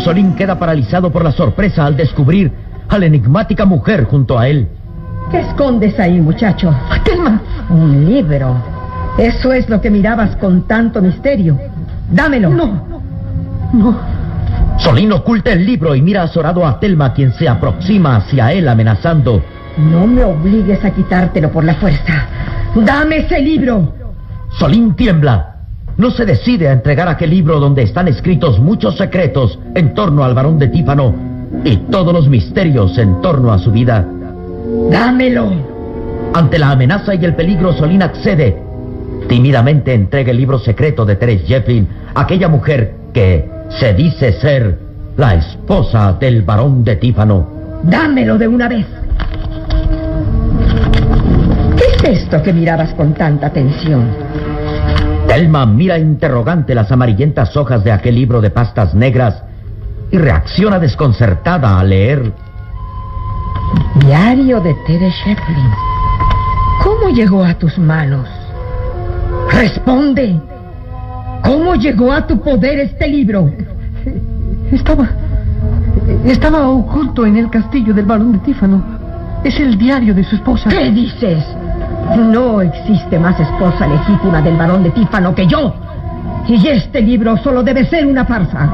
Solín 0.00 0.34
queda 0.34 0.58
paralizado 0.58 1.10
por 1.10 1.22
la 1.22 1.32
sorpresa 1.32 1.84
al 1.84 1.96
descubrir 1.96 2.50
a 2.88 2.98
la 2.98 3.06
enigmática 3.06 3.64
mujer 3.64 4.04
junto 4.04 4.38
a 4.38 4.48
él. 4.48 4.68
¿Qué 5.30 5.40
escondes 5.40 5.98
ahí, 6.00 6.20
muchacho? 6.20 6.74
¡Telma! 7.04 7.40
Un 7.68 8.06
libro. 8.06 8.56
Eso 9.18 9.52
es 9.52 9.68
lo 9.68 9.80
que 9.80 9.90
mirabas 9.90 10.34
con 10.36 10.62
tanto 10.62 11.00
misterio. 11.00 11.58
Dámelo. 12.10 12.50
No. 12.50 13.02
No. 13.72 13.96
Solín 14.78 15.12
oculta 15.12 15.52
el 15.52 15.66
libro 15.66 15.94
y 15.94 16.02
mira 16.02 16.22
azorado 16.22 16.66
a 16.66 16.80
Telma, 16.80 17.12
quien 17.12 17.32
se 17.34 17.48
aproxima 17.48 18.16
hacia 18.16 18.52
él 18.52 18.68
amenazando. 18.68 19.42
No 19.76 20.06
me 20.06 20.24
obligues 20.24 20.84
a 20.84 20.90
quitártelo 20.90 21.50
por 21.50 21.64
la 21.64 21.74
fuerza. 21.74 22.26
Dame 22.74 23.18
ese 23.18 23.40
libro. 23.40 23.92
Solín 24.58 24.94
tiembla. 24.94 25.49
No 26.00 26.10
se 26.10 26.24
decide 26.24 26.66
a 26.66 26.72
entregar 26.72 27.08
aquel 27.08 27.28
libro 27.28 27.60
donde 27.60 27.82
están 27.82 28.08
escritos 28.08 28.58
muchos 28.58 28.96
secretos 28.96 29.58
en 29.74 29.92
torno 29.92 30.24
al 30.24 30.32
varón 30.32 30.58
de 30.58 30.68
Tífano 30.68 31.14
y 31.62 31.76
todos 31.90 32.14
los 32.14 32.26
misterios 32.26 32.96
en 32.96 33.20
torno 33.20 33.52
a 33.52 33.58
su 33.58 33.70
vida. 33.70 34.08
Dámelo. 34.90 35.52
Ante 36.32 36.58
la 36.58 36.70
amenaza 36.70 37.14
y 37.14 37.22
el 37.22 37.34
peligro, 37.34 37.74
Solín 37.74 38.02
accede. 38.02 38.56
Tímidamente 39.28 39.92
entrega 39.92 40.30
el 40.30 40.38
libro 40.38 40.58
secreto 40.58 41.04
de 41.04 41.16
Teres 41.16 41.42
Jeffin 41.46 41.86
a 42.14 42.22
aquella 42.22 42.48
mujer 42.48 42.94
que 43.12 43.46
se 43.68 43.92
dice 43.92 44.32
ser 44.32 44.78
la 45.18 45.34
esposa 45.34 46.16
del 46.18 46.40
varón 46.40 46.82
de 46.82 46.96
Tífano. 46.96 47.46
Dámelo 47.82 48.38
de 48.38 48.48
una 48.48 48.68
vez. 48.68 48.86
¿Qué 51.76 52.08
es 52.08 52.22
esto 52.22 52.42
que 52.42 52.54
mirabas 52.54 52.94
con 52.94 53.12
tanta 53.12 53.48
atención? 53.48 54.49
Telma 55.30 55.64
mira 55.64 55.96
interrogante 55.96 56.74
las 56.74 56.90
amarillentas 56.90 57.56
hojas 57.56 57.84
de 57.84 57.92
aquel 57.92 58.16
libro 58.16 58.40
de 58.40 58.50
pastas 58.50 58.96
negras 58.96 59.40
y 60.10 60.18
reacciona 60.18 60.80
desconcertada 60.80 61.78
al 61.78 61.90
leer. 61.90 62.32
Diario 64.04 64.60
de 64.60 64.74
Tere 64.88 65.08
Shefflin. 65.08 65.70
¿Cómo 66.82 67.10
llegó 67.14 67.44
a 67.44 67.54
tus 67.54 67.78
manos? 67.78 68.28
Responde. 69.52 70.40
¿Cómo 71.44 71.76
llegó 71.76 72.12
a 72.12 72.26
tu 72.26 72.40
poder 72.40 72.80
este 72.80 73.06
libro? 73.06 73.52
Estaba. 74.72 75.10
Estaba 76.24 76.68
oculto 76.68 77.24
en 77.24 77.36
el 77.36 77.48
castillo 77.50 77.94
del 77.94 78.04
barón 78.04 78.32
de 78.32 78.38
Tífano. 78.38 78.82
Es 79.44 79.60
el 79.60 79.78
diario 79.78 80.12
de 80.12 80.24
su 80.24 80.34
esposa. 80.34 80.70
¿Qué 80.70 80.90
dices? 80.90 81.44
No 82.16 82.60
existe 82.60 83.18
más 83.18 83.38
esposa 83.38 83.86
legítima 83.86 84.42
del 84.42 84.56
barón 84.56 84.82
de 84.82 84.90
Tífano 84.90 85.34
que 85.34 85.46
yo. 85.46 85.74
Y 86.48 86.66
este 86.66 87.00
libro 87.00 87.36
solo 87.38 87.62
debe 87.62 87.84
ser 87.86 88.06
una 88.06 88.24
farsa. 88.24 88.68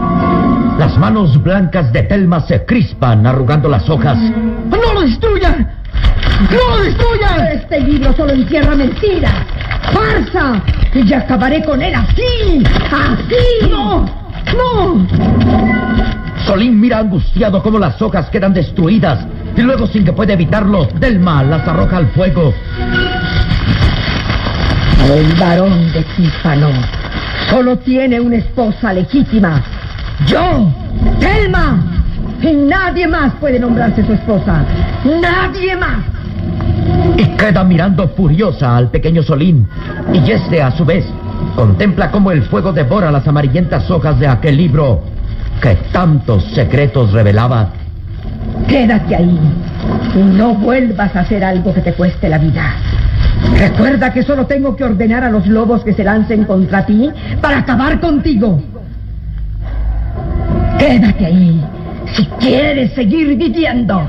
Las 0.79 0.97
manos 0.99 1.43
blancas 1.43 1.93
de 1.93 2.03
Telma 2.05 2.41
se 2.41 2.65
crispan 2.65 3.27
arrugando 3.27 3.69
las 3.69 3.89
hojas. 3.91 4.19
¡No 4.71 4.95
lo 4.95 5.03
destruyan! 5.03 5.69
¡No 6.51 6.77
lo 6.77 6.85
destruyan! 6.85 7.47
Este 7.53 7.81
libro 7.81 8.13
solo 8.15 8.33
encierra 8.33 8.75
mentiras. 8.75 9.35
¡Farsa! 9.93 10.63
Y 10.95 11.05
ya 11.05 11.19
acabaré 11.19 11.63
con 11.63 11.83
él 11.83 11.95
así. 11.95 12.63
¡Así! 12.91 13.71
¡No! 13.71 14.07
¡No! 14.57 15.07
Solín 16.47 16.81
mira 16.81 16.99
angustiado 16.99 17.63
cómo 17.63 17.79
las 17.79 18.01
hojas 18.01 18.31
quedan 18.31 18.55
destruidas 18.55 19.27
y 19.57 19.63
luego 19.63 19.87
sin 19.87 20.05
que 20.05 20.13
pueda 20.13 20.35
evitarlo, 20.35 20.87
Telma 20.87 21.43
las 21.43 21.67
arroja 21.67 21.97
al 21.99 22.09
fuego. 22.09 22.53
El 25.11 25.35
varón 25.35 25.93
de 25.93 26.03
Tífano 26.17 26.69
solo 27.49 27.79
tiene 27.79 28.21
una 28.21 28.37
esposa 28.37 28.93
legítima. 28.93 29.63
Yo, 30.27 30.71
Telma. 31.21 31.83
Y 32.43 32.53
nadie 32.53 33.09
más 33.09 33.33
puede 33.41 33.59
nombrarse 33.59 34.05
su 34.05 34.13
esposa. 34.13 34.65
Nadie 35.05 35.77
más. 35.77 36.05
Y 37.17 37.25
queda 37.37 37.65
mirando 37.65 38.09
furiosa 38.09 38.77
al 38.77 38.91
pequeño 38.91 39.23
Solín. 39.23 39.67
Y 40.13 40.31
este, 40.31 40.63
a 40.63 40.71
su 40.71 40.85
vez, 40.85 41.05
contempla 41.55 42.11
cómo 42.11 42.31
el 42.31 42.43
fuego 42.43 42.73
devora 42.73 43.11
las 43.11 43.27
amarillentas 43.27 43.91
hojas 43.91 44.19
de 44.19 44.29
aquel 44.29 44.57
libro 44.57 45.03
que 45.63 45.77
tantos 45.93 46.45
secretos 46.53 47.13
revelaba. 47.13 47.71
Quédate 48.69 49.15
ahí 49.15 49.39
y 50.15 50.19
no 50.19 50.55
vuelvas 50.55 51.15
a 51.15 51.21
hacer 51.21 51.45
algo 51.45 51.73
que 51.73 51.81
te 51.81 51.93
cueste 51.93 52.29
la 52.29 52.39
vida. 52.39 52.75
Recuerda 53.59 54.13
que 54.13 54.23
solo 54.23 54.47
tengo 54.47 54.75
que 54.75 54.85
ordenar 54.85 55.25
a 55.25 55.31
los 55.31 55.47
lobos 55.47 55.85
que 55.85 55.93
se 55.93 56.05
lancen 56.05 56.45
contra 56.45 56.85
ti 56.85 57.11
para 57.41 57.59
acabar 57.59 58.01
contigo. 58.01 58.61
Quédate 60.79 61.27
ahí 61.27 61.65
si 62.15 62.25
quieres 62.41 62.93
seguir 62.93 63.37
viviendo. 63.37 64.03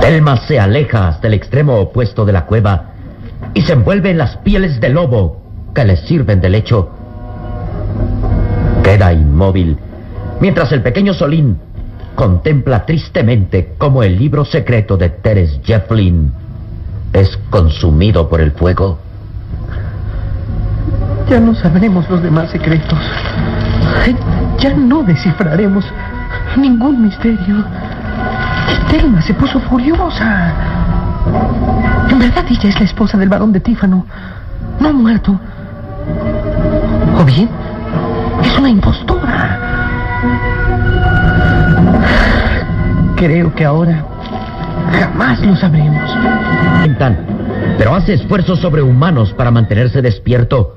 Telma 0.00 0.36
se 0.38 0.58
aleja 0.58 1.08
hasta 1.08 1.28
el 1.28 1.34
extremo 1.34 1.74
opuesto 1.76 2.24
de 2.24 2.32
la 2.32 2.46
cueva 2.46 2.90
y 3.54 3.62
se 3.62 3.74
envuelve 3.74 4.10
en 4.10 4.18
las 4.18 4.36
pieles 4.38 4.80
de 4.80 4.88
lobo 4.88 5.42
que 5.74 5.84
le 5.84 5.96
sirven 5.96 6.40
de 6.40 6.48
lecho. 6.48 6.99
Queda 8.90 9.12
inmóvil 9.12 9.78
mientras 10.40 10.72
el 10.72 10.82
pequeño 10.82 11.14
Solín 11.14 11.56
contempla 12.16 12.84
tristemente 12.84 13.74
cómo 13.78 14.02
el 14.02 14.18
libro 14.18 14.44
secreto 14.44 14.96
de 14.96 15.10
Teres 15.10 15.60
Jefflin 15.62 16.32
es 17.12 17.38
consumido 17.50 18.28
por 18.28 18.40
el 18.40 18.50
fuego. 18.50 18.98
Ya 21.28 21.38
no 21.38 21.54
sabremos 21.54 22.10
los 22.10 22.20
demás 22.20 22.50
secretos. 22.50 22.98
Ya 24.58 24.74
no 24.74 25.04
descifraremos 25.04 25.84
ningún 26.56 27.00
misterio. 27.00 27.64
Telma 28.90 29.22
se 29.22 29.34
puso 29.34 29.60
furiosa. 29.60 30.52
En 32.10 32.18
verdad 32.18 32.44
ella 32.50 32.68
es 32.68 32.80
la 32.80 32.86
esposa 32.86 33.16
del 33.16 33.28
varón 33.28 33.52
de 33.52 33.60
Tífano. 33.60 34.04
No 34.80 34.92
muerto. 34.92 35.38
O 37.16 37.24
bien, 37.24 37.48
es 38.42 38.58
una 38.58 38.70
impostora. 38.70 39.58
Creo 43.16 43.54
que 43.54 43.64
ahora 43.64 44.04
jamás 44.98 45.40
lo 45.44 45.56
sabremos. 45.56 46.10
Pero 47.78 47.94
hace 47.94 48.14
esfuerzos 48.14 48.60
sobrehumanos 48.60 49.32
para 49.32 49.50
mantenerse 49.50 50.02
despierto. 50.02 50.76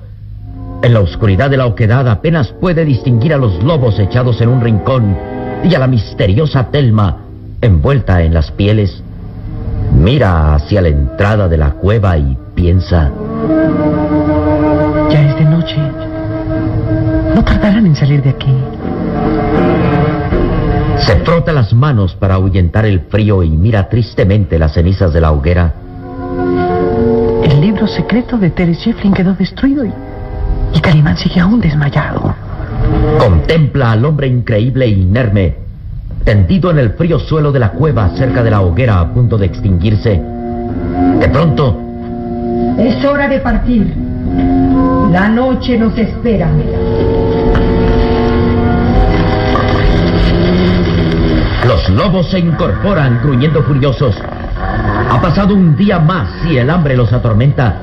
En 0.81 0.93
la 0.93 0.99
oscuridad 0.99 1.49
de 1.49 1.57
la 1.57 1.65
oquedad 1.65 2.07
apenas 2.07 2.53
puede 2.59 2.85
distinguir 2.85 3.33
a 3.33 3.37
los 3.37 3.63
lobos 3.63 3.99
echados 3.99 4.41
en 4.41 4.49
un 4.49 4.61
rincón 4.61 5.17
y 5.63 5.73
a 5.75 5.79
la 5.79 5.87
misteriosa 5.87 6.69
Telma 6.71 7.17
envuelta 7.61 8.21
en 8.21 8.33
las 8.33 8.51
pieles. 8.51 9.01
Mira 9.93 10.55
hacia 10.55 10.81
la 10.81 10.89
entrada 10.89 11.47
de 11.47 11.57
la 11.57 11.71
cueva 11.71 12.17
y 12.17 12.37
piensa. 12.55 13.11
Ya 15.09 15.29
es 15.29 15.35
de 15.37 15.45
noche. 15.45 16.12
No 17.33 17.43
tardarán 17.43 17.85
en 17.85 17.95
salir 17.95 18.21
de 18.21 18.29
aquí. 18.29 18.53
Se 20.97 21.15
frota 21.17 21.51
las 21.51 21.73
manos 21.73 22.15
para 22.15 22.35
ahuyentar 22.35 22.85
el 22.85 23.01
frío 23.01 23.43
y 23.43 23.49
mira 23.49 23.89
tristemente 23.89 24.59
las 24.59 24.73
cenizas 24.73 25.11
de 25.13 25.21
la 25.21 25.31
hoguera. 25.31 25.73
El 27.43 27.59
libro 27.59 27.87
secreto 27.87 28.37
de 28.37 28.51
Teres 28.51 28.77
Shefflin 28.79 29.13
quedó 29.13 29.33
destruido 29.33 29.83
y, 29.83 29.91
y 30.73 30.79
Calimán 30.79 31.17
sigue 31.17 31.41
aún 31.41 31.59
desmayado. 31.59 32.33
Contempla 33.19 33.91
al 33.91 34.05
hombre 34.05 34.27
increíble 34.27 34.85
e 34.85 34.89
inerme, 34.89 35.55
tendido 36.23 36.71
en 36.71 36.79
el 36.79 36.91
frío 36.91 37.19
suelo 37.19 37.51
de 37.51 37.59
la 37.59 37.71
cueva 37.71 38.09
cerca 38.15 38.43
de 38.43 38.51
la 38.51 38.61
hoguera 38.61 38.99
a 38.99 39.13
punto 39.13 39.37
de 39.37 39.47
extinguirse. 39.47 40.21
De 41.19 41.29
pronto... 41.29 41.79
Es 42.77 43.03
hora 43.05 43.27
de 43.27 43.39
partir. 43.39 43.93
La 45.11 45.29
noche 45.29 45.77
nos 45.77 45.97
espera. 45.97 46.49
Los 51.65 51.87
lobos 51.89 52.29
se 52.29 52.39
incorporan 52.39 53.21
gruñendo 53.23 53.63
furiosos. 53.63 54.15
Ha 55.09 55.21
pasado 55.21 55.53
un 55.53 55.77
día 55.77 55.97
más 55.97 56.29
y 56.45 56.57
el 56.57 56.69
hambre 56.69 56.97
los 56.97 57.13
atormenta. 57.13 57.75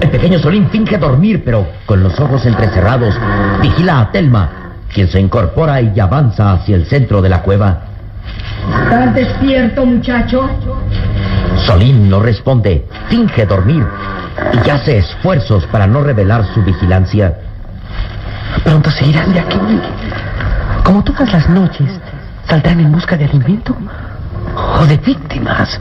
El 0.00 0.10
pequeño 0.10 0.38
Solín 0.38 0.68
finge 0.68 0.98
dormir, 0.98 1.42
pero 1.44 1.66
con 1.86 2.02
los 2.02 2.18
ojos 2.20 2.44
entrecerrados 2.44 3.14
vigila 3.62 4.00
a 4.00 4.10
Telma, 4.10 4.50
quien 4.92 5.08
se 5.08 5.18
incorpora 5.18 5.80
y 5.80 5.98
avanza 5.98 6.52
hacia 6.52 6.76
el 6.76 6.86
centro 6.86 7.22
de 7.22 7.28
la 7.30 7.40
cueva. 7.40 7.80
¿Estás 8.84 9.14
despierto, 9.14 9.86
muchacho? 9.86 10.50
Solín 11.64 12.10
no 12.10 12.20
responde, 12.20 12.86
finge 13.08 13.46
dormir 13.46 13.86
y 14.64 14.68
hace 14.68 14.98
esfuerzos 14.98 15.64
para 15.66 15.86
no 15.86 16.02
revelar 16.02 16.44
su 16.52 16.62
vigilancia. 16.62 17.38
Pronto 18.64 18.90
se 18.90 19.06
irán 19.06 19.32
de 19.32 19.40
aquí. 19.40 19.58
Como 20.84 21.02
todas 21.02 21.32
las 21.32 21.48
noches, 21.48 21.88
saldrán 22.52 22.80
en 22.80 22.92
busca 22.92 23.16
de 23.16 23.24
alimento 23.24 23.74
o 24.78 24.84
de 24.84 24.98
víctimas. 24.98 25.80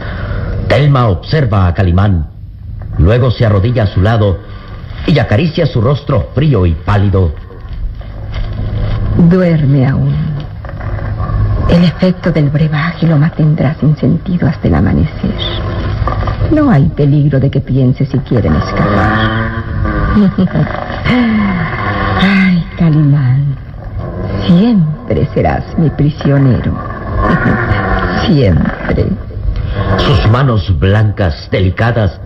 Telma 0.70 1.10
observa 1.10 1.68
a 1.68 1.74
Calimán. 1.74 2.28
Luego 2.98 3.30
se 3.30 3.46
arrodilla 3.46 3.84
a 3.84 3.88
su 3.88 4.02
lado 4.02 4.40
y 5.06 5.20
acaricia 5.20 5.66
su 5.66 5.82
rostro 5.82 6.30
frío 6.34 6.66
y 6.66 6.74
pálido. 6.74 7.34
Duerme 9.18 9.86
aún. 9.86 10.16
El 11.68 11.84
efecto 11.84 12.32
del 12.32 12.50
brebaje 12.50 13.06
lo 13.06 13.18
mantendrá 13.18 13.76
sin 13.78 13.98
sentido 13.98 14.48
hasta 14.48 14.70
el 14.70 14.76
amanecer. 14.76 15.36
No 16.54 16.72
hay 16.72 16.86
peligro 16.86 17.42
de 17.42 17.52
que 17.52 17.60
piense 17.60 18.06
si 18.06 18.18
quieren 18.20 18.56
escapar. 18.56 19.52
Ay, 22.22 22.66
Calimán, 22.78 23.58
siempre 24.48 24.91
serás 25.34 25.78
mi 25.78 25.90
prisionero. 25.90 26.74
Siempre. 28.26 29.06
Sus 29.98 30.30
manos 30.30 30.78
blancas, 30.80 31.48
delicadas, 31.52 32.20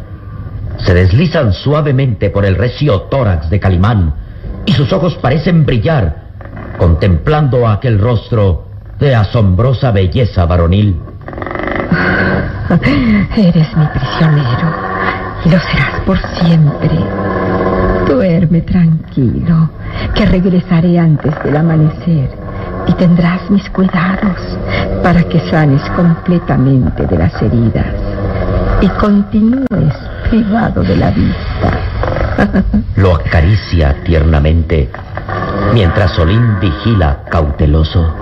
se 0.78 0.94
deslizan 0.94 1.54
suavemente 1.54 2.30
por 2.30 2.46
el 2.46 2.56
recio 2.56 3.02
tórax 3.04 3.50
de 3.50 3.60
Calimán 3.60 4.14
y 4.66 4.74
sus 4.74 4.92
ojos 4.94 5.16
parecen 5.16 5.66
brillar, 5.66 6.16
contemplando 6.78 7.68
aquel 7.68 8.00
rostro 8.00 8.66
de 9.00 9.16
asombrosa 9.16 9.92
belleza 9.92 10.46
varonil. 10.46 11.00
Eres 13.38 13.78
mi 13.78 13.86
prisionero 13.88 14.74
y 15.46 15.50
lo 15.50 15.60
serás 15.60 16.02
por 16.06 16.18
siempre. 16.40 16.90
Duerme 18.08 18.62
tranquilo, 18.62 19.70
que 20.14 20.26
regresaré 20.26 21.00
antes 21.00 21.34
del 21.44 21.58
amanecer 21.58 22.45
y 22.88 22.94
tendrás 22.94 23.50
mis 23.50 23.70
cuidados 23.70 24.38
para 25.04 25.24
que 25.24 25.40
sanes 25.50 25.82
completamente 25.92 27.06
de 27.06 27.18
las 27.18 27.42
heridas 27.42 27.94
y 28.82 28.88
continúes 28.89 29.94
privado 30.30 30.84
de 30.84 30.96
la 30.96 31.12
vista. 31.12 31.80
Lo 32.96 33.15
acaricia 33.15 33.96
tiernamente 34.04 34.89
mientras 35.74 36.12
Solín 36.12 36.60
vigila 36.60 37.24
cauteloso. 37.30 38.13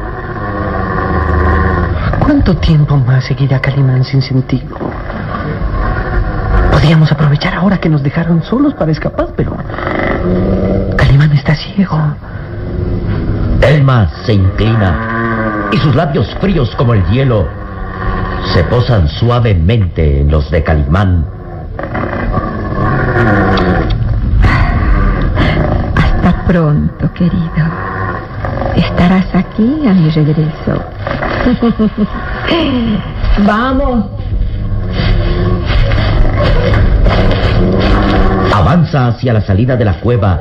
¿Cuánto 2.20 2.55
tiempo 2.58 2.98
más 2.98 3.25
seguirá 3.25 3.60
Calimán 3.60 4.03
sin 4.03 4.22
sentido? 4.22 4.77
Podríamos 6.72 7.12
aprovechar 7.12 7.55
ahora 7.55 7.77
que 7.77 7.89
nos 7.89 8.01
dejaron 8.01 8.43
solos 8.43 8.74
para 8.74 8.91
escapar, 8.91 9.29
pero 9.36 9.55
Calimán 10.96 11.32
está 11.34 11.55
ciego. 11.55 11.98
Elma 13.67 14.10
se 14.25 14.34
inclina 14.34 15.70
y 15.72 15.77
sus 15.77 15.96
labios 15.96 16.27
fríos 16.41 16.74
como 16.75 16.93
el 16.93 17.05
hielo 17.08 17.48
se 18.53 18.63
posan 18.65 19.08
suavemente 19.08 20.22
en 20.22 20.29
los 20.29 20.51
de 20.51 20.63
Calimán. 20.63 21.25
Hasta 25.96 26.46
pronto, 26.46 27.12
querido. 27.13 27.65
Estarás 28.75 29.34
aquí 29.34 29.88
a 29.88 29.93
mi 29.93 30.10
regreso. 30.10 30.84
Vamos. 33.46 34.05
Avanza 38.53 39.08
hacia 39.08 39.34
la 39.34 39.41
salida 39.41 39.75
de 39.75 39.86
la 39.86 40.00
cueva, 40.00 40.39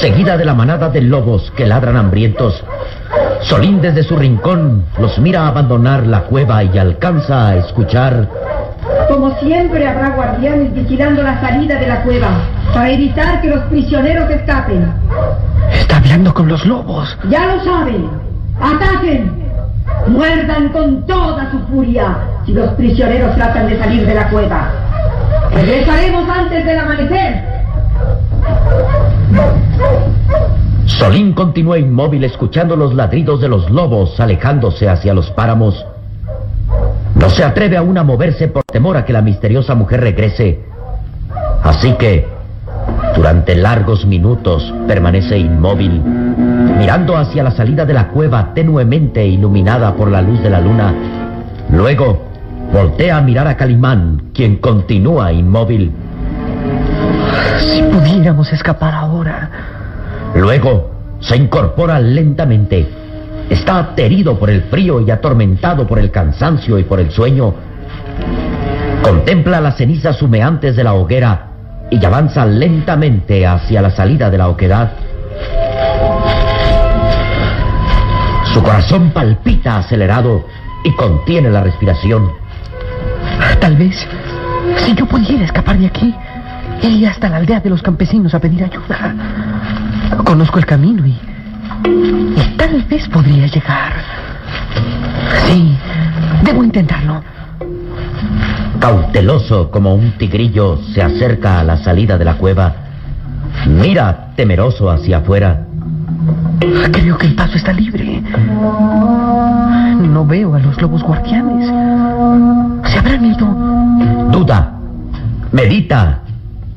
seguida 0.00 0.36
de 0.36 0.44
la 0.44 0.54
manada 0.54 0.88
de 0.88 1.00
lobos 1.00 1.52
que 1.56 1.66
ladran 1.66 1.96
hambrientos. 1.96 2.62
Solín 3.42 3.80
desde 3.80 4.02
su 4.02 4.16
rincón 4.16 4.84
los 4.98 5.18
mira 5.18 5.46
abandonar 5.46 6.06
la 6.06 6.22
cueva 6.22 6.64
y 6.64 6.78
alcanza 6.78 7.48
a 7.48 7.56
escuchar. 7.56 8.28
Como 9.08 9.38
siempre 9.38 9.86
habrá 9.86 10.10
guardianes 10.10 10.74
vigilando 10.74 11.22
la 11.22 11.40
salida 11.40 11.78
de 11.78 11.86
la 11.86 12.02
cueva 12.02 12.28
para 12.72 12.90
evitar 12.90 13.40
que 13.40 13.48
los 13.48 13.60
prisioneros 13.64 14.30
escapen. 14.30 14.92
Está 15.72 15.96
hablando 15.96 16.34
con 16.34 16.48
los 16.48 16.64
lobos. 16.66 17.16
Ya 17.28 17.46
lo 17.46 17.64
saben. 17.64 18.08
¡Ataquen! 18.60 19.46
Muerdan 20.08 20.68
con 20.70 21.06
toda 21.06 21.50
su 21.50 21.58
furia 21.66 22.16
si 22.44 22.52
los 22.52 22.70
prisioneros 22.74 23.34
tratan 23.36 23.68
de 23.68 23.78
salir 23.78 24.06
de 24.06 24.14
la 24.14 24.28
cueva. 24.28 24.70
Regresaremos 25.52 26.28
antes 26.28 26.64
del 26.64 26.78
amanecer. 26.78 27.45
Solín 31.06 31.34
continúa 31.34 31.78
inmóvil 31.78 32.24
escuchando 32.24 32.74
los 32.74 32.92
ladridos 32.92 33.40
de 33.40 33.48
los 33.48 33.70
lobos 33.70 34.18
alejándose 34.18 34.88
hacia 34.88 35.14
los 35.14 35.30
páramos. 35.30 35.86
No 37.14 37.30
se 37.30 37.44
atreve 37.44 37.76
aún 37.76 37.96
a 37.96 38.02
moverse 38.02 38.48
por 38.48 38.64
temor 38.64 38.96
a 38.96 39.04
que 39.04 39.12
la 39.12 39.22
misteriosa 39.22 39.76
mujer 39.76 40.00
regrese. 40.00 40.64
Así 41.62 41.92
que, 41.92 42.26
durante 43.14 43.54
largos 43.54 44.04
minutos, 44.04 44.74
permanece 44.88 45.38
inmóvil, 45.38 46.02
mirando 46.76 47.16
hacia 47.16 47.44
la 47.44 47.52
salida 47.52 47.86
de 47.86 47.94
la 47.94 48.08
cueva 48.08 48.52
tenuemente 48.52 49.24
iluminada 49.24 49.94
por 49.94 50.10
la 50.10 50.20
luz 50.20 50.42
de 50.42 50.50
la 50.50 50.60
luna. 50.60 50.92
Luego, 51.70 52.20
voltea 52.72 53.18
a 53.18 53.22
mirar 53.22 53.46
a 53.46 53.56
Calimán, 53.56 54.32
quien 54.34 54.56
continúa 54.56 55.32
inmóvil. 55.32 55.92
Si 57.60 57.80
pudiéramos 57.84 58.52
escapar 58.52 58.92
ahora. 58.92 59.50
Luego, 60.34 60.95
se 61.26 61.36
incorpora 61.36 61.98
lentamente. 61.98 62.88
Está 63.50 63.78
aterido 63.78 64.38
por 64.38 64.48
el 64.48 64.62
frío 64.62 65.00
y 65.00 65.10
atormentado 65.10 65.86
por 65.86 65.98
el 65.98 66.10
cansancio 66.10 66.78
y 66.78 66.84
por 66.84 67.00
el 67.00 67.10
sueño. 67.10 67.52
Contempla 69.02 69.60
las 69.60 69.76
cenizas 69.76 70.20
humeantes 70.22 70.76
de 70.76 70.84
la 70.84 70.94
hoguera 70.94 71.48
y 71.90 72.04
avanza 72.04 72.46
lentamente 72.46 73.46
hacia 73.46 73.82
la 73.82 73.90
salida 73.90 74.30
de 74.30 74.38
la 74.38 74.48
oquedad. 74.48 74.92
Su 78.52 78.62
corazón 78.62 79.10
palpita 79.10 79.78
acelerado 79.78 80.46
y 80.84 80.92
contiene 80.92 81.50
la 81.50 81.62
respiración. 81.62 82.30
Tal 83.60 83.76
vez, 83.76 84.06
si 84.78 84.94
yo 84.94 85.06
pudiera 85.06 85.44
escapar 85.44 85.76
de 85.76 85.86
aquí, 85.86 86.14
iría 86.82 87.10
hasta 87.10 87.28
la 87.28 87.36
aldea 87.36 87.60
de 87.60 87.70
los 87.70 87.82
campesinos 87.82 88.32
a 88.34 88.40
pedir 88.40 88.64
ayuda. 88.64 89.55
Conozco 90.24 90.58
el 90.58 90.66
camino 90.66 91.06
y, 91.06 91.18
y 91.84 92.56
tal 92.56 92.82
vez 92.82 93.08
podría 93.08 93.46
llegar. 93.46 93.92
Sí, 95.46 95.76
debo 96.44 96.64
intentarlo. 96.64 97.22
Cauteloso 98.78 99.70
como 99.70 99.94
un 99.94 100.12
tigrillo 100.12 100.78
se 100.94 101.02
acerca 101.02 101.60
a 101.60 101.64
la 101.64 101.78
salida 101.78 102.18
de 102.18 102.24
la 102.24 102.34
cueva. 102.34 102.74
Mira 103.66 104.32
temeroso 104.36 104.90
hacia 104.90 105.18
afuera. 105.18 105.66
Creo 106.92 107.18
que 107.18 107.26
el 107.26 107.34
paso 107.34 107.56
está 107.56 107.72
libre. 107.72 108.22
No 110.00 110.24
veo 110.26 110.54
a 110.54 110.58
los 110.58 110.80
lobos 110.80 111.02
guardianes. 111.02 111.68
¿Se 112.90 112.98
habrán 112.98 113.24
ido? 113.24 113.46
Duda, 114.30 114.72
medita 115.52 116.20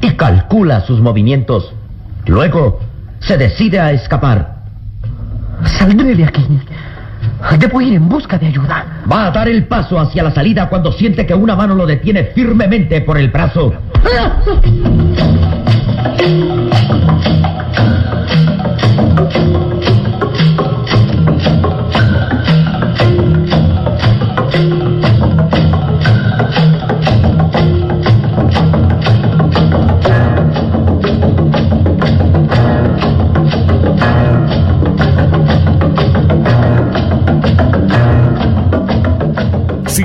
y 0.01 0.12
calcula 0.12 0.81
sus 0.81 1.01
movimientos. 1.01 1.74
Luego 2.25 2.79
se 3.19 3.38
decide 3.38 3.79
a 3.79 3.91
escapar. 3.91 4.55
Saldré 5.65 6.15
de 6.15 6.25
aquí. 6.25 6.45
Debo 7.57 7.81
ir 7.81 7.93
en 7.93 8.07
busca 8.07 8.38
de 8.38 8.47
ayuda. 8.47 8.85
Va 9.11 9.27
a 9.27 9.31
dar 9.31 9.47
el 9.47 9.65
paso 9.65 9.99
hacia 9.99 10.23
la 10.23 10.31
salida 10.31 10.69
cuando 10.69 10.91
siente 10.91 11.25
que 11.25 11.33
una 11.33 11.55
mano 11.55 11.75
lo 11.75 11.85
detiene 11.85 12.25
firmemente 12.35 13.01
por 13.01 13.17
el 13.17 13.29
brazo. 13.29 13.73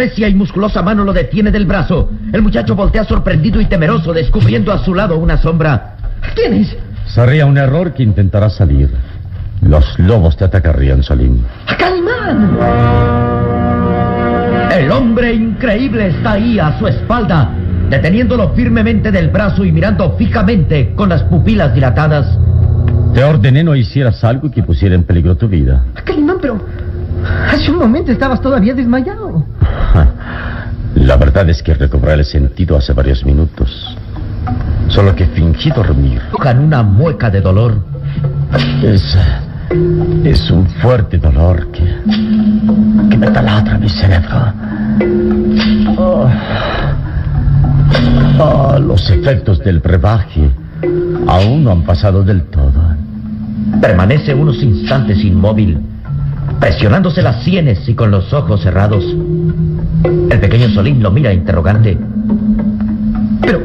recia 0.00 0.28
y 0.28 0.34
musculosa 0.34 0.80
mano 0.80 1.04
lo 1.04 1.12
detiene 1.12 1.50
del 1.50 1.66
brazo. 1.66 2.10
El 2.32 2.40
muchacho 2.40 2.74
voltea 2.74 3.04
sorprendido 3.04 3.60
y 3.60 3.66
temeroso, 3.66 4.14
descubriendo 4.14 4.72
a 4.72 4.78
su 4.82 4.94
lado 4.94 5.18
una 5.18 5.36
sombra. 5.36 5.94
¿Quién 6.34 6.54
es? 6.54 6.74
Sería 7.06 7.44
un 7.44 7.58
error 7.58 7.92
que 7.92 8.02
intentará 8.02 8.48
salir. 8.48 8.88
Los 9.60 9.98
lobos 9.98 10.38
te 10.38 10.44
atacarían, 10.46 11.02
Salim. 11.02 11.42
¡Calimán! 11.78 12.56
El 14.72 14.90
hombre 14.90 15.34
increíble 15.34 16.06
está 16.06 16.32
ahí 16.32 16.58
a 16.58 16.78
su 16.78 16.86
espalda, 16.86 17.50
deteniéndolo 17.90 18.54
firmemente 18.54 19.12
del 19.12 19.28
brazo 19.28 19.66
y 19.66 19.72
mirando 19.72 20.12
fijamente 20.16 20.94
con 20.94 21.10
las 21.10 21.24
pupilas 21.24 21.74
dilatadas. 21.74 22.38
Te 23.12 23.22
ordené 23.22 23.62
no 23.62 23.76
hicieras 23.76 24.24
algo 24.24 24.50
que 24.50 24.62
pusiera 24.62 24.94
en 24.94 25.02
peligro 25.04 25.36
tu 25.36 25.46
vida. 25.46 25.84
Calimán, 26.04 26.38
pero 26.40 26.58
hace 27.50 27.70
un 27.70 27.76
momento 27.76 28.10
estabas 28.12 28.40
todavía 28.40 28.72
desmayado. 28.72 29.44
La 30.94 31.16
verdad 31.16 31.48
es 31.48 31.62
que 31.62 31.74
recobré 31.74 32.14
el 32.14 32.24
sentido 32.24 32.76
hace 32.76 32.92
varios 32.92 33.24
minutos. 33.24 33.96
Solo 34.88 35.14
que 35.14 35.26
fingí 35.26 35.70
dormir. 35.70 36.20
Con 36.32 36.58
una 36.58 36.82
mueca 36.82 37.30
de 37.30 37.40
dolor. 37.40 37.78
Es. 38.82 39.16
Es 40.24 40.50
un 40.50 40.66
fuerte 40.66 41.18
dolor 41.18 41.70
que. 41.70 41.84
que 43.08 43.16
me 43.16 43.30
taladra 43.30 43.78
mi 43.78 43.88
cerebro. 43.88 44.52
Oh. 45.96 46.28
Oh, 48.38 48.78
los 48.78 49.08
efectos 49.10 49.58
del 49.60 49.80
brebaje 49.80 50.50
aún 51.28 51.64
no 51.64 51.72
han 51.72 51.82
pasado 51.82 52.22
del 52.22 52.42
todo. 52.44 52.82
Permanece 53.80 54.34
unos 54.34 54.62
instantes 54.62 55.22
inmóvil, 55.24 55.78
presionándose 56.58 57.22
las 57.22 57.42
sienes 57.44 57.88
y 57.88 57.94
con 57.94 58.10
los 58.10 58.32
ojos 58.32 58.62
cerrados. 58.62 59.04
El 60.04 60.40
pequeño 60.40 60.68
Solín 60.70 61.02
lo 61.02 61.10
mira 61.10 61.32
interrogante. 61.32 61.98
Pero, 63.42 63.60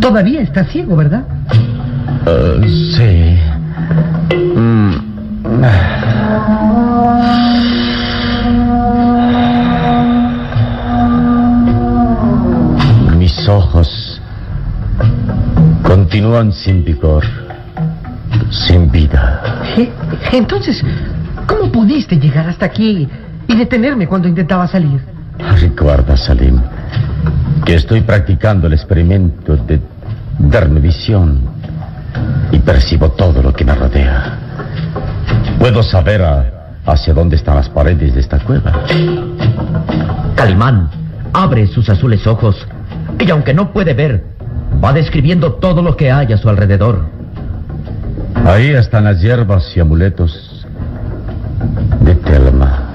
todavía 0.00 0.40
está 0.40 0.64
ciego, 0.64 0.96
¿verdad? 0.96 1.24
Uh, 2.26 2.64
sí. 2.96 3.38
Mm. 4.56 5.18
Mis 13.18 13.48
ojos 13.48 14.20
continúan 15.82 16.52
sin 16.52 16.84
vigor, 16.84 17.24
sin 18.50 18.90
vida. 18.90 19.64
Eh, 19.76 19.90
Entonces, 20.32 20.82
¿cómo 21.46 21.70
pudiste 21.70 22.18
llegar 22.18 22.48
hasta 22.48 22.66
aquí 22.66 23.08
y 23.46 23.56
detenerme 23.56 24.06
cuando 24.06 24.28
intentaba 24.28 24.66
salir? 24.68 25.17
Recuerda, 25.38 26.16
Salim, 26.16 26.60
que 27.64 27.74
estoy 27.74 28.00
practicando 28.02 28.66
el 28.66 28.72
experimento 28.74 29.56
de 29.56 29.80
darme 30.38 30.80
visión 30.80 31.40
y 32.52 32.58
percibo 32.58 33.10
todo 33.10 33.42
lo 33.42 33.52
que 33.52 33.64
me 33.64 33.74
rodea. 33.74 34.38
Puedo 35.58 35.82
saber 35.82 36.22
a- 36.22 36.44
hacia 36.86 37.12
dónde 37.14 37.36
están 37.36 37.56
las 37.56 37.68
paredes 37.68 38.14
de 38.14 38.20
esta 38.20 38.38
cueva. 38.40 38.72
Calimán 40.34 40.90
abre 41.32 41.66
sus 41.66 41.88
azules 41.90 42.26
ojos 42.26 42.56
y 43.18 43.30
aunque 43.30 43.52
no 43.54 43.72
puede 43.72 43.94
ver, 43.94 44.24
va 44.82 44.92
describiendo 44.92 45.54
todo 45.54 45.82
lo 45.82 45.96
que 45.96 46.10
hay 46.10 46.32
a 46.32 46.38
su 46.38 46.48
alrededor. 46.48 47.04
Ahí 48.46 48.68
están 48.70 49.04
las 49.04 49.20
hierbas 49.20 49.76
y 49.76 49.80
amuletos 49.80 50.66
de 52.00 52.14
Telma. 52.14 52.87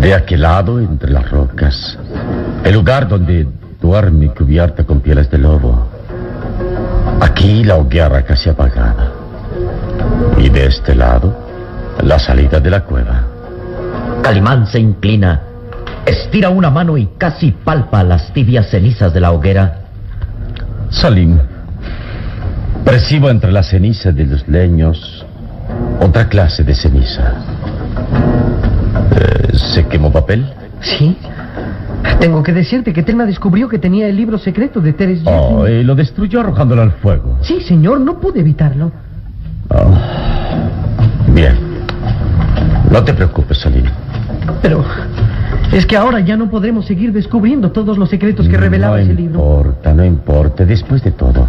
De 0.00 0.14
aquel 0.14 0.42
lado, 0.42 0.80
entre 0.80 1.10
las 1.10 1.30
rocas, 1.30 1.98
el 2.64 2.74
lugar 2.74 3.08
donde 3.08 3.46
duerme 3.80 4.28
cubierta 4.28 4.84
con 4.84 5.00
pieles 5.00 5.30
de 5.30 5.38
lobo. 5.38 5.88
Aquí 7.20 7.64
la 7.64 7.76
hoguera 7.76 8.22
casi 8.22 8.48
apagada. 8.48 9.12
Y 10.38 10.48
de 10.48 10.66
este 10.66 10.94
lado, 10.94 11.36
la 12.02 12.18
salida 12.18 12.60
de 12.60 12.70
la 12.70 12.84
cueva. 12.84 13.24
Calimán 14.22 14.66
se 14.66 14.80
inclina, 14.80 15.42
estira 16.06 16.50
una 16.50 16.70
mano 16.70 16.96
y 16.96 17.08
casi 17.18 17.52
palpa 17.52 18.02
las 18.02 18.32
tibias 18.32 18.70
cenizas 18.70 19.12
de 19.12 19.20
la 19.20 19.32
hoguera. 19.32 19.80
Salim, 20.90 21.38
Percibo 22.84 23.28
entre 23.28 23.52
la 23.52 23.62
ceniza 23.62 24.10
de 24.10 24.24
los 24.24 24.48
leños 24.48 25.24
otra 26.00 26.28
clase 26.28 26.64
de 26.64 26.74
ceniza. 26.74 27.34
Eh, 29.10 29.56
¿Se 29.56 29.86
quemó 29.86 30.10
papel? 30.12 30.46
Sí. 30.80 31.16
Tengo 32.18 32.42
que 32.42 32.52
decirte 32.52 32.92
que 32.92 33.02
Telma 33.02 33.26
descubrió 33.26 33.68
que 33.68 33.78
tenía 33.78 34.08
el 34.08 34.16
libro 34.16 34.38
secreto 34.38 34.80
de 34.80 34.92
Teres 34.92 35.22
Oh, 35.24 35.66
y 35.66 35.82
lo 35.84 35.94
destruyó 35.94 36.40
arrojándolo 36.40 36.82
al 36.82 36.92
fuego. 36.92 37.38
Sí, 37.42 37.60
señor, 37.60 38.00
no 38.00 38.18
pude 38.20 38.40
evitarlo. 38.40 38.92
Oh. 39.68 39.94
Bien. 41.32 41.56
No 42.90 43.02
te 43.04 43.14
preocupes, 43.14 43.58
Salim. 43.58 43.84
Pero 44.62 44.84
es 45.72 45.86
que 45.86 45.96
ahora 45.96 46.20
ya 46.20 46.36
no 46.36 46.50
podremos 46.50 46.86
seguir 46.86 47.12
descubriendo 47.12 47.70
todos 47.70 47.96
los 47.96 48.08
secretos 48.10 48.48
que 48.48 48.56
revelaba 48.56 48.96
no 48.96 49.02
ese 49.02 49.14
libro. 49.14 49.38
No 49.38 49.46
importa, 49.46 49.94
no 49.94 50.04
importa. 50.04 50.64
Después 50.64 51.02
de 51.04 51.12
todo, 51.12 51.48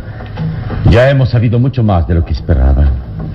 ya 0.89 1.10
hemos 1.10 1.30
sabido 1.30 1.60
mucho 1.60 1.84
más 1.84 2.08
de 2.08 2.15
lo 2.15 2.24
que 2.25 2.34
esperaba. 2.34 2.86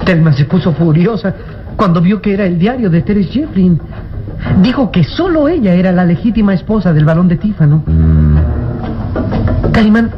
Telma 0.04 0.32
se 0.32 0.44
puso 0.44 0.72
furiosa 0.72 1.34
cuando 1.76 2.00
vio 2.00 2.20
que 2.22 2.34
era 2.34 2.46
el 2.46 2.58
diario 2.58 2.88
de 2.88 3.02
Teres 3.02 3.28
Jeffrin. 3.30 3.80
Dijo 4.62 4.90
que 4.90 5.04
solo 5.04 5.48
ella 5.48 5.74
era 5.74 5.92
la 5.92 6.04
legítima 6.04 6.54
esposa 6.54 6.92
del 6.92 7.04
barón 7.04 7.28
de 7.28 7.36
Tífano. 7.36 7.82
Mm. 7.86 8.36
Calimán, 9.72 10.10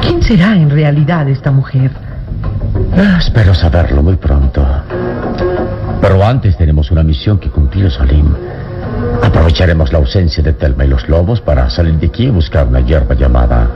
¿quién 0.00 0.22
será 0.22 0.56
en 0.56 0.70
realidad 0.70 1.28
esta 1.28 1.50
mujer? 1.50 1.90
Ah, 2.96 3.16
espero 3.18 3.54
saberlo 3.54 4.02
muy 4.02 4.16
pronto. 4.16 4.66
Pero 6.00 6.24
antes 6.24 6.56
tenemos 6.56 6.90
una 6.90 7.02
misión 7.02 7.38
que 7.38 7.50
cumplir, 7.50 7.90
Salim. 7.90 8.26
Aprovecharemos 9.22 9.92
la 9.92 9.98
ausencia 9.98 10.42
de 10.42 10.52
Telma 10.52 10.84
y 10.84 10.88
los 10.88 11.08
lobos 11.08 11.40
para 11.40 11.68
salir 11.70 11.94
de 11.94 12.06
aquí 12.06 12.24
y 12.24 12.30
buscar 12.30 12.66
una 12.66 12.80
hierba 12.80 13.14
llamada 13.14 13.68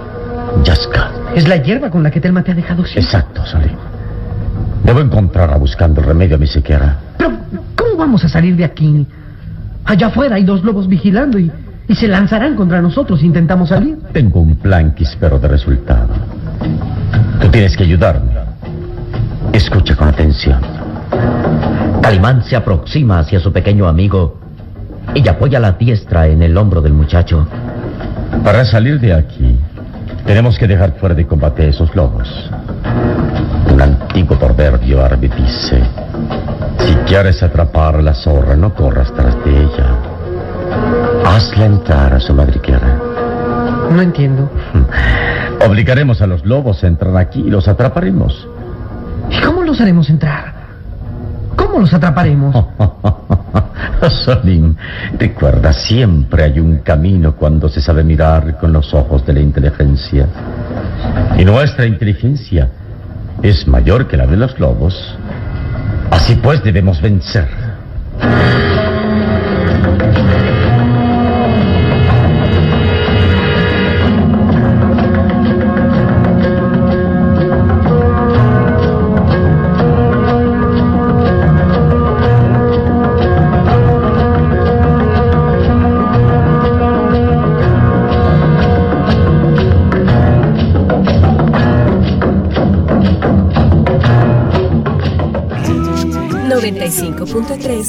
Yaska. 0.65 1.11
Es 1.35 1.49
la 1.49 1.57
hierba 1.57 1.91
con 1.91 2.03
la 2.03 2.11
que 2.11 2.21
Telma 2.21 2.43
te 2.43 2.53
ha 2.53 2.55
dejado 2.55 2.85
siempre. 2.85 3.03
Exacto, 3.03 3.45
Salim. 3.47 3.77
Debo 4.85 5.01
encontrarla 5.01 5.57
buscando 5.57 6.01
el 6.01 6.07
remedio 6.07 6.37
a 6.37 6.39
mi 6.39 6.47
sequera. 6.47 6.97
Pero, 7.17 7.33
¿cómo 7.77 7.97
vamos 7.97 8.25
a 8.25 8.29
salir 8.29 8.57
de 8.57 8.65
aquí? 8.65 9.07
Allá 9.85 10.07
afuera 10.09 10.37
hay 10.37 10.45
dos 10.45 10.63
lobos 10.65 10.89
vigilando 10.89 11.39
y, 11.39 11.51
y 11.89 11.95
se 11.95 12.09
lanzarán 12.09 12.55
contra 12.55 12.81
nosotros 12.81 13.21
si 13.21 13.27
intentamos 13.27 13.69
salir. 13.69 13.99
Tengo 14.13 14.41
un 14.41 14.57
plan 14.57 14.95
que 14.95 15.05
espero 15.05 15.39
de 15.39 15.49
resultado. 15.49 16.09
Tú 17.41 17.49
tienes 17.49 17.77
que 17.77 17.85
ayudarme. 17.85 18.33
Escucha 19.53 19.97
con 19.97 20.09
atención. 20.09 20.61
Calimán 22.03 22.43
se 22.45 22.57
aproxima 22.57 23.21
hacia 23.21 23.41
su 23.41 23.53
pequeño 23.53 23.87
amigo 23.87 24.39
y 25.15 25.27
apoya 25.29 25.61
la 25.61 25.73
diestra 25.73 26.27
en 26.27 26.43
el 26.43 26.57
hombro 26.57 26.81
del 26.81 26.93
muchacho. 26.93 27.47
Para 28.45 28.65
salir 28.65 28.99
de 28.99 29.13
aquí, 29.13 29.59
tenemos 30.27 30.59
que 30.59 30.67
dejar 30.67 30.93
fuera 30.99 31.15
de 31.15 31.27
combate 31.27 31.65
a 31.65 31.69
esos 31.69 31.95
lobos. 31.95 32.29
Un 33.73 33.81
antiguo 33.81 34.39
proverbio 34.39 35.05
árabe 35.05 35.29
dice, 35.29 35.83
si 36.87 36.95
quieres 37.07 37.43
atrapar 37.43 37.97
a 37.97 38.03
la 38.03 38.15
zorra, 38.15 38.57
no 38.57 38.75
corras 38.75 39.13
tras 39.15 39.35
de 39.45 39.63
ella. 39.63 39.97
Hazla 41.25 41.67
entrar 41.67 42.15
a 42.15 42.21
su 42.21 42.35
madriguera. 42.35 42.99
No 43.91 44.01
entiendo. 44.01 44.51
Obligaremos 45.67 46.21
a 46.23 46.27
los 46.27 46.45
lobos 46.45 46.83
a 46.83 46.89
entrar 46.89 47.17
aquí 47.17 47.41
y 47.41 47.51
los 47.51 47.69
atraparemos. 47.69 48.47
¿Y 49.31 49.41
cómo 49.41 49.63
los 49.63 49.81
haremos 49.81 50.09
entrar? 50.11 50.53
¿Cómo 51.57 51.79
los 51.81 51.93
atraparemos? 51.93 52.55
Salim, 54.25 54.75
recuerda, 55.19 55.73
siempre 55.73 56.43
hay 56.45 56.59
un 56.59 56.79
camino 56.79 57.37
cuando 57.37 57.69
se 57.69 57.81
sabe 57.81 58.03
mirar 58.03 58.59
con 58.59 58.73
los 58.73 58.93
ojos 58.95 59.25
de 59.25 59.35
la 59.35 59.41
inteligencia. 59.41 60.27
Y 61.39 61.45
nuestra 61.45 61.87
inteligencia 61.87 62.69
es 63.43 63.67
mayor 63.67 64.09
que 64.09 64.17
la 64.17 64.27
de 64.27 64.37
los 64.37 64.59
lobos. 64.59 65.17
Así 66.13 66.35
pues 66.35 66.63
debemos 66.63 67.01
vencer. 67.01 67.49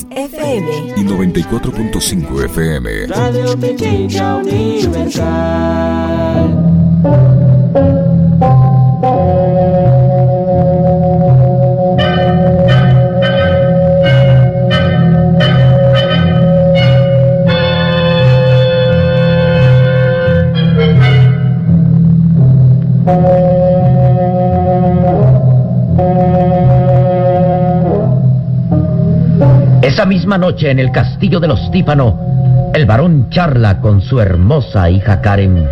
FM 0.10 0.94
y 0.98 1.04
94.5 1.04 2.46
FM. 2.46 3.08
Radio 3.08 3.56
Universal. 4.42 5.44
Esa 30.04 30.10
misma 30.10 30.38
noche 30.38 30.70
en 30.70 30.80
el 30.80 30.92
castillo 30.92 31.40
de 31.40 31.48
los 31.48 31.72
Tífano, 31.72 32.20
el 32.74 32.86
varón 32.86 33.30
charla 33.30 33.80
con 33.80 34.02
su 34.02 34.20
hermosa 34.20 34.90
hija 34.90 35.22
Karen. 35.22 35.66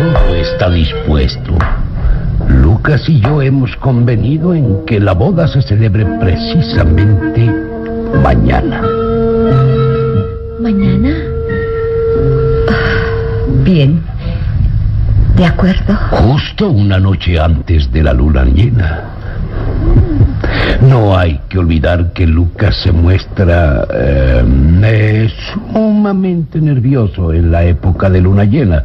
Todo 0.00 0.34
está 0.36 0.70
dispuesto. 0.70 1.58
Lucas 2.46 3.08
y 3.08 3.18
yo 3.18 3.42
hemos 3.42 3.74
convenido 3.78 4.54
en 4.54 4.84
que 4.86 5.00
la 5.00 5.14
boda 5.14 5.48
se 5.48 5.60
celebre 5.60 6.06
precisamente 6.20 7.50
mañana. 8.22 8.80
¿Mañana? 10.60 11.16
Bien. 13.64 14.11
De 15.42 15.48
acuerdo. 15.48 15.96
Justo 16.10 16.70
una 16.70 17.00
noche 17.00 17.36
antes 17.36 17.90
de 17.90 18.04
la 18.04 18.12
luna 18.12 18.44
llena. 18.44 19.00
No 20.82 21.18
hay 21.18 21.40
que 21.48 21.58
olvidar 21.58 22.12
que 22.12 22.28
Lucas 22.28 22.76
se 22.80 22.92
muestra 22.92 23.84
eh, 23.92 24.44
eh, 24.84 25.32
sumamente 25.52 26.60
nervioso 26.60 27.32
en 27.32 27.50
la 27.50 27.64
época 27.64 28.08
de 28.08 28.20
luna 28.20 28.44
llena. 28.44 28.84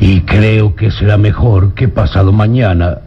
Y 0.00 0.20
creo 0.20 0.76
que 0.76 0.90
será 0.90 1.16
mejor 1.16 1.72
que 1.72 1.88
pasado 1.88 2.30
mañana 2.30 2.98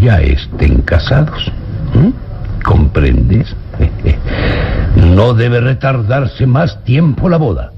ya 0.00 0.20
estén 0.20 0.82
casados. 0.82 1.52
¿Mm? 1.94 2.60
¿Comprendes? 2.64 3.54
no 4.96 5.32
debe 5.32 5.60
retardarse 5.60 6.44
más 6.48 6.82
tiempo 6.82 7.28
la 7.28 7.36
boda. 7.36 7.70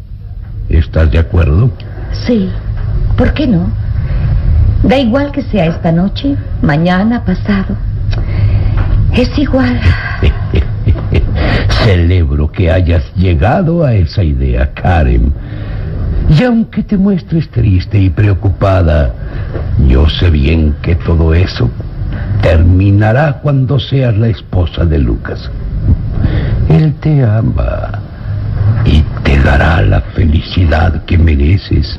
¿Estás 0.71 1.11
de 1.11 1.19
acuerdo? 1.19 1.71
Sí. 2.27 2.51
¿Por 3.19 3.35
qué 3.35 3.47
no? 3.47 3.86
Da 4.89 4.99
igual 4.99 5.33
que 5.33 5.43
sea 5.43 5.67
esta 5.67 5.91
noche, 5.91 6.37
mañana, 6.63 7.25
pasado. 7.25 7.77
Es 9.15 9.37
igual. 9.37 9.81
Celebro 11.85 12.51
que 12.53 12.71
hayas 12.71 13.03
llegado 13.17 13.85
a 13.85 13.95
esa 13.95 14.23
idea, 14.23 14.73
Karen. 14.75 15.33
Y 16.29 16.43
aunque 16.45 16.85
te 16.85 16.97
muestres 16.97 17.49
triste 17.51 17.99
y 17.99 18.11
preocupada, 18.11 19.13
yo 19.89 20.09
sé 20.09 20.31
bien 20.31 20.77
que 20.83 20.95
todo 20.95 21.35
eso 21.35 21.69
terminará 22.43 23.41
cuando 23.43 23.81
seas 23.81 24.17
la 24.17 24.29
esposa 24.29 24.85
de 24.85 24.99
Lucas. 24.99 25.51
Él 26.69 26.95
te 27.01 27.25
ama 27.25 28.03
y 28.85 29.03
te 29.25 29.39
dará 29.41 29.83
la 29.83 30.01
felicidad 30.01 31.05
que 31.05 31.19
mereces. 31.19 31.99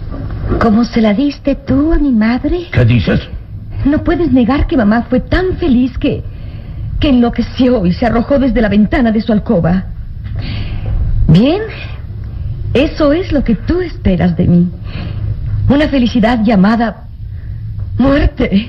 ¿Cómo 0.59 0.85
se 0.85 1.01
la 1.01 1.13
diste 1.13 1.55
tú 1.55 1.93
a 1.93 1.97
mi 1.97 2.11
madre? 2.11 2.67
¿Qué 2.71 2.85
dices? 2.85 3.21
No 3.85 4.03
puedes 4.03 4.31
negar 4.31 4.67
que 4.67 4.77
mamá 4.77 5.05
fue 5.09 5.19
tan 5.19 5.57
feliz 5.57 5.97
que... 5.97 6.23
que 6.99 7.09
enloqueció 7.09 7.85
y 7.85 7.93
se 7.93 8.05
arrojó 8.05 8.39
desde 8.39 8.61
la 8.61 8.69
ventana 8.69 9.11
de 9.11 9.21
su 9.21 9.31
alcoba. 9.31 9.85
Bien, 11.27 11.61
eso 12.73 13.13
es 13.13 13.31
lo 13.31 13.43
que 13.43 13.55
tú 13.55 13.81
esperas 13.81 14.35
de 14.35 14.47
mí. 14.47 14.69
Una 15.69 15.87
felicidad 15.87 16.43
llamada 16.43 17.07
muerte. 17.97 18.67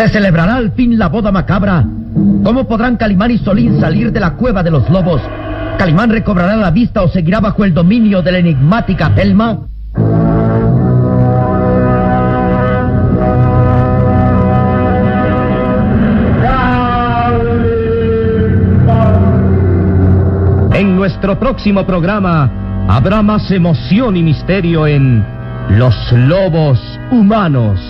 ¿Se 0.00 0.08
celebrará 0.08 0.56
al 0.56 0.72
fin 0.72 0.98
la 0.98 1.08
boda 1.08 1.30
macabra? 1.30 1.84
¿Cómo 2.42 2.66
podrán 2.66 2.96
Calimán 2.96 3.32
y 3.32 3.36
Solín 3.36 3.78
salir 3.78 4.10
de 4.10 4.18
la 4.18 4.30
cueva 4.30 4.62
de 4.62 4.70
los 4.70 4.88
lobos? 4.88 5.20
¿Calimán 5.76 6.08
recobrará 6.08 6.56
la 6.56 6.70
vista 6.70 7.02
o 7.02 7.08
seguirá 7.08 7.38
bajo 7.38 7.66
el 7.66 7.74
dominio 7.74 8.22
de 8.22 8.32
la 8.32 8.38
enigmática 8.38 9.14
Telma? 9.14 9.58
En 20.72 20.96
nuestro 20.96 21.38
próximo 21.38 21.84
programa 21.84 22.50
habrá 22.88 23.20
más 23.20 23.50
emoción 23.50 24.16
y 24.16 24.22
misterio 24.22 24.86
en 24.86 25.22
Los 25.68 25.94
Lobos 26.12 26.80
Humanos. 27.10 27.89